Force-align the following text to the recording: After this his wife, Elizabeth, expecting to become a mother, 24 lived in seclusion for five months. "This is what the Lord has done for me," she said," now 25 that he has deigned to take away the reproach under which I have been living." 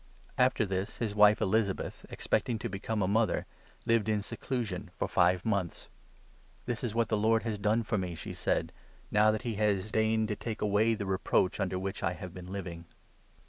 After 0.39 0.65
this 0.65 0.97
his 0.97 1.13
wife, 1.13 1.41
Elizabeth, 1.41 2.07
expecting 2.09 2.57
to 2.57 2.67
become 2.69 3.03
a 3.03 3.07
mother, 3.07 3.45
24 3.83 3.83
lived 3.85 4.09
in 4.09 4.21
seclusion 4.23 4.89
for 4.97 5.07
five 5.07 5.45
months. 5.45 5.89
"This 6.65 6.83
is 6.83 6.95
what 6.95 7.09
the 7.09 7.15
Lord 7.17 7.43
has 7.43 7.59
done 7.59 7.83
for 7.83 7.99
me," 7.99 8.15
she 8.15 8.33
said," 8.33 8.71
now 9.11 9.29
25 9.29 9.33
that 9.33 9.43
he 9.47 9.55
has 9.63 9.91
deigned 9.91 10.27
to 10.29 10.35
take 10.35 10.63
away 10.63 10.95
the 10.95 11.05
reproach 11.05 11.59
under 11.59 11.77
which 11.77 12.01
I 12.01 12.13
have 12.13 12.33
been 12.33 12.51
living." 12.51 12.85